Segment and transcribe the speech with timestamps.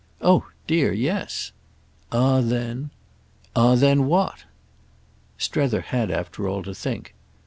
[0.19, 1.51] "Oh dear, yes."
[2.11, 2.89] "Ah then—!"
[3.55, 4.45] "Ah then what?"
[5.37, 7.13] Strether had after all to think.